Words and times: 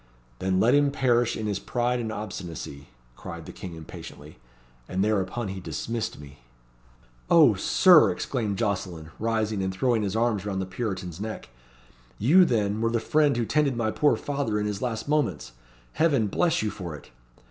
'Then 0.39 0.59
let 0.59 0.73
him 0.73 0.89
perish 0.89 1.37
in 1.37 1.45
his 1.45 1.59
pride 1.59 1.99
and 1.99 2.11
obstinacy,' 2.11 2.87
cried 3.15 3.45
the 3.45 3.51
King 3.51 3.75
impatiently. 3.75 4.39
And 4.89 5.03
thereupon 5.03 5.49
he 5.49 5.59
dismissed 5.59 6.19
me." 6.19 6.39
"O 7.29 7.53
Sir!" 7.53 8.09
exclaimed 8.09 8.57
Jocelyn, 8.57 9.11
rising 9.19 9.61
and 9.61 9.71
throwing, 9.71 10.01
his 10.01 10.15
arms 10.15 10.43
round 10.43 10.59
the 10.59 10.65
Puritan's 10.65 11.21
neck; 11.21 11.49
"you, 12.17 12.45
then, 12.45 12.81
were 12.81 12.89
the 12.89 12.99
friend 12.99 13.37
who 13.37 13.45
tended 13.45 13.77
my 13.77 13.91
poor 13.91 14.15
father 14.15 14.59
in 14.59 14.65
his 14.65 14.81
last 14.81 15.07
moments. 15.07 15.51
Heaven 15.93 16.25
bless 16.25 16.63
you 16.63 16.71
for 16.71 16.95
it!" 16.95 17.11